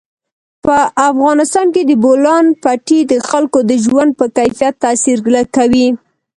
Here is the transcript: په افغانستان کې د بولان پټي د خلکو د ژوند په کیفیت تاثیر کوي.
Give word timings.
په 0.65 0.77
افغانستان 1.09 1.67
کې 1.73 1.81
د 1.85 1.91
بولان 2.03 2.45
پټي 2.63 2.99
د 3.11 3.13
خلکو 3.29 3.59
د 3.69 3.71
ژوند 3.85 4.11
په 4.19 4.25
کیفیت 4.37 4.75
تاثیر 4.83 5.17
کوي. 5.55 5.87